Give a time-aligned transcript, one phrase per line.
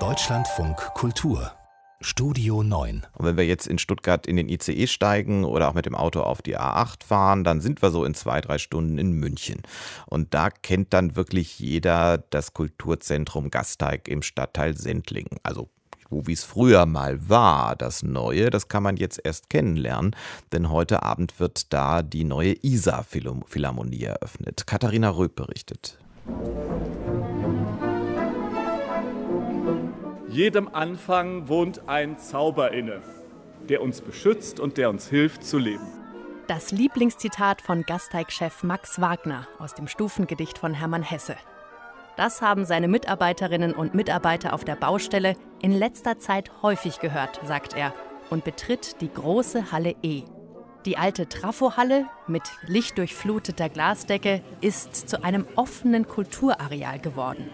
[0.00, 1.52] Deutschlandfunk Kultur
[2.00, 3.06] Studio 9.
[3.12, 6.20] Und wenn wir jetzt in Stuttgart in den ICE steigen oder auch mit dem Auto
[6.22, 9.62] auf die A8 fahren, dann sind wir so in zwei, drei Stunden in München.
[10.06, 15.28] Und da kennt dann wirklich jeder das Kulturzentrum Gasteig im Stadtteil Sendling.
[15.44, 15.68] Also
[16.10, 17.76] so wie es früher mal war.
[17.76, 20.16] Das Neue, das kann man jetzt erst kennenlernen,
[20.50, 24.66] denn heute Abend wird da die neue ISA-Philharmonie eröffnet.
[24.66, 25.96] Katharina Röb berichtet.
[30.34, 33.02] Jedem Anfang wohnt ein Zauber inne,
[33.68, 35.86] der uns beschützt und der uns hilft zu leben.
[36.48, 41.36] Das Lieblingszitat von Gasteig-Chef Max Wagner aus dem Stufengedicht von Hermann Hesse.
[42.16, 47.76] Das haben seine Mitarbeiterinnen und Mitarbeiter auf der Baustelle in letzter Zeit häufig gehört, sagt
[47.76, 47.94] er,
[48.28, 50.24] und betritt die große Halle E.
[50.84, 57.48] Die alte Trafohalle mit lichtdurchfluteter Glasdecke ist zu einem offenen Kulturareal geworden.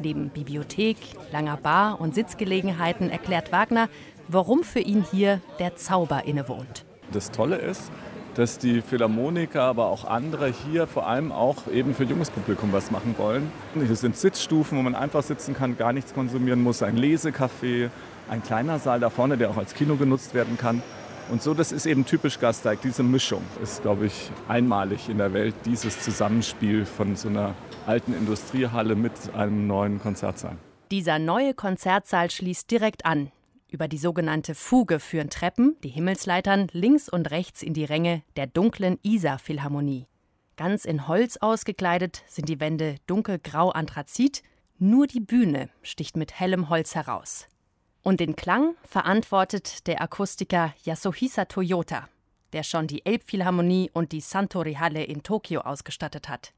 [0.00, 0.96] Neben Bibliothek,
[1.32, 3.88] langer Bar und Sitzgelegenheiten erklärt Wagner,
[4.28, 6.84] warum für ihn hier der Zauber innewohnt.
[7.12, 7.90] Das Tolle ist,
[8.34, 12.92] dass die Philharmoniker, aber auch andere hier vor allem auch eben für junges Publikum was
[12.92, 13.50] machen wollen.
[13.74, 17.90] Hier sind Sitzstufen, wo man einfach sitzen kann, gar nichts konsumieren muss, ein Lesecafé,
[18.28, 20.82] ein kleiner Saal da vorne, der auch als Kino genutzt werden kann.
[21.30, 22.80] Und so, das ist eben typisch Gasteig.
[22.80, 27.54] Diese Mischung ist, glaube ich, einmalig in der Welt, dieses Zusammenspiel von so einer
[27.86, 30.56] alten Industriehalle mit einem neuen Konzertsaal.
[30.90, 33.30] Dieser neue Konzertsaal schließt direkt an.
[33.70, 38.46] Über die sogenannte Fuge führen Treppen, die Himmelsleitern, links und rechts in die Ränge der
[38.46, 40.06] dunklen Isar-Philharmonie.
[40.56, 44.42] Ganz in Holz ausgekleidet sind die Wände dunkelgrau Anthrazit,
[44.78, 47.46] nur die Bühne sticht mit hellem Holz heraus.
[48.02, 52.08] Und den Klang verantwortet der Akustiker Yasuhisa Toyota,
[52.52, 56.52] der schon die Elbphilharmonie und die Santori Halle in Tokio ausgestattet hat.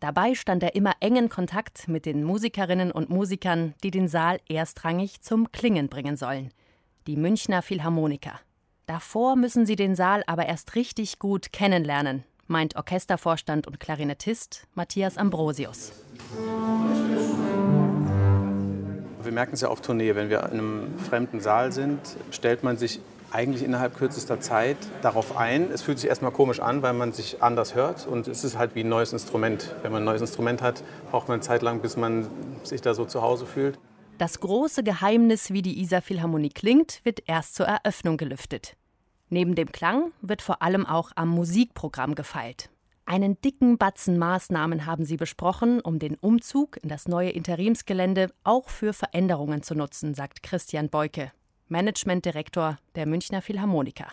[0.00, 5.22] Dabei stand er immer engen Kontakt mit den Musikerinnen und Musikern, die den Saal erstrangig
[5.22, 6.52] zum Klingen bringen sollen.
[7.06, 8.40] Die Münchner Philharmoniker.
[8.86, 15.16] Davor müssen sie den Saal aber erst richtig gut kennenlernen, meint Orchestervorstand und Klarinettist Matthias
[15.16, 15.92] Ambrosius.
[19.24, 21.98] Wir merken es ja auf Tournee, wenn wir in einem fremden Saal sind,
[22.30, 25.70] stellt man sich eigentlich innerhalb kürzester Zeit darauf ein.
[25.72, 28.74] Es fühlt sich erstmal komisch an, weil man sich anders hört und es ist halt
[28.74, 29.74] wie ein neues Instrument.
[29.82, 32.28] Wenn man ein neues Instrument hat, braucht man eine Zeit lang, bis man
[32.62, 33.78] sich da so zu Hause fühlt.
[34.18, 38.76] Das große Geheimnis, wie die Isar Philharmonie klingt, wird erst zur Eröffnung gelüftet.
[39.30, 42.68] Neben dem Klang wird vor allem auch am Musikprogramm gefeilt.
[43.06, 48.70] Einen dicken Batzen Maßnahmen haben sie besprochen, um den Umzug in das neue Interimsgelände auch
[48.70, 51.30] für Veränderungen zu nutzen, sagt Christian Beuke,
[51.68, 54.06] Managementdirektor der Münchner Philharmoniker.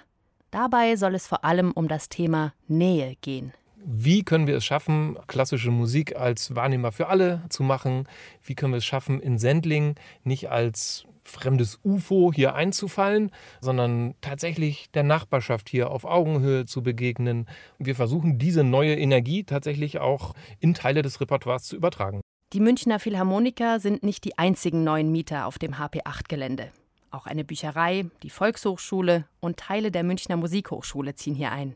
[0.52, 3.54] Dabei soll es vor allem um das Thema Nähe gehen.
[3.84, 8.08] Wie können wir es schaffen, klassische Musik als Wahrnehmer für alle zu machen?
[8.44, 14.92] Wie können wir es schaffen, in Sendling nicht als fremdes UFO hier einzufallen, sondern tatsächlich
[14.92, 17.48] der Nachbarschaft hier auf Augenhöhe zu begegnen.
[17.80, 22.22] Wir versuchen diese neue Energie tatsächlich auch in Teile des Repertoires zu übertragen.
[22.54, 26.72] Die Münchner Philharmoniker sind nicht die einzigen neuen Mieter auf dem HP8-Gelände.
[27.10, 31.76] Auch eine Bücherei, die Volkshochschule und Teile der Münchner Musikhochschule ziehen hier ein.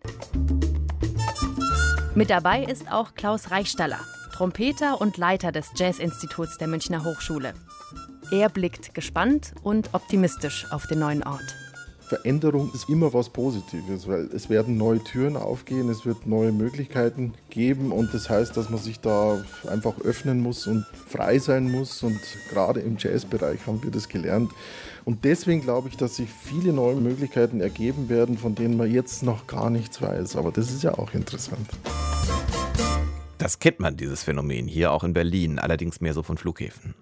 [2.13, 3.99] Mit dabei ist auch Klaus Reichstaller,
[4.31, 7.53] Trompeter und Leiter des Jazzinstituts der Münchner Hochschule.
[8.31, 11.55] Er blickt gespannt und optimistisch auf den neuen Ort.
[12.07, 17.33] Veränderung ist immer was Positives, weil es werden neue Türen aufgehen, es wird neue Möglichkeiten
[17.49, 22.03] geben und das heißt, dass man sich da einfach öffnen muss und frei sein muss
[22.03, 22.19] und
[22.51, 24.51] gerade im Jazzbereich haben wir das gelernt.
[25.03, 29.23] Und deswegen glaube ich, dass sich viele neue Möglichkeiten ergeben werden, von denen man jetzt
[29.23, 30.35] noch gar nichts weiß.
[30.35, 31.67] Aber das ist ja auch interessant.
[33.39, 36.95] Das kennt man, dieses Phänomen, hier auch in Berlin, allerdings mehr so von Flughäfen.